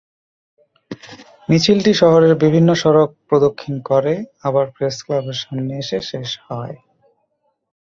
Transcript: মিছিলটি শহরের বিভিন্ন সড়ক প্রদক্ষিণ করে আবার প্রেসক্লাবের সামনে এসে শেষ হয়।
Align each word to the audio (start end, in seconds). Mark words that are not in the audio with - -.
মিছিলটি 1.49 1.91
শহরের 2.01 2.33
বিভিন্ন 2.43 2.69
সড়ক 2.81 3.09
প্রদক্ষিণ 3.29 3.75
করে 3.89 4.13
আবার 4.43 4.65
প্রেসক্লাবের 4.75 5.37
সামনে 5.41 5.73
এসে 5.81 5.97
শেষ 6.09 6.29
হয়। 6.47 6.75